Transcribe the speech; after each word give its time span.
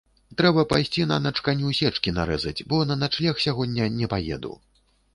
Трэба 0.39 0.63
пайсці 0.71 1.05
нанач 1.11 1.33
каню 1.49 1.75
сечкі 1.81 2.15
нарэзаць, 2.17 2.57
бо 2.73 2.83
на 2.91 3.01
начлег 3.05 3.47
сягоння 3.49 3.91
не 4.03 4.13
паеду. 4.17 4.53